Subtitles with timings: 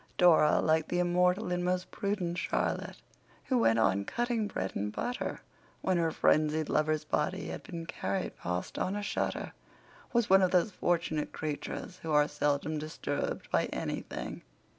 [0.17, 2.97] Dora, like the immortal and most prudent Charlotte,
[3.45, 5.41] who "went on cutting bread and butter"
[5.83, 9.53] when her frenzied lover's body had been carried past on a shutter,
[10.11, 14.41] was one of those fortunate creatures who are seldom disturbed by anything.